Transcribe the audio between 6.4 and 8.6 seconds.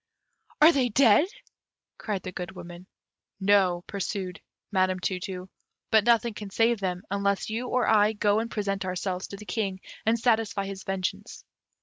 save them, unless you or I go and